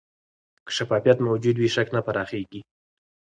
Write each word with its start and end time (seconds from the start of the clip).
که 0.65 0.71
شفافیت 0.77 1.17
موجود 1.27 1.55
وي، 1.59 1.69
شک 1.75 1.87
نه 1.95 2.01
پراخېږي. 2.05 2.61